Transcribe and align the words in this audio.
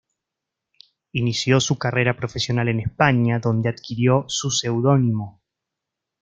Inició 1.11 1.59
su 1.59 1.77
carrera 1.77 2.17
profesional 2.17 2.69
en 2.69 2.79
España, 2.79 3.37
donde 3.37 3.69
adquirió 3.69 4.25
su 4.29 4.49
seudónimo. 4.49 5.43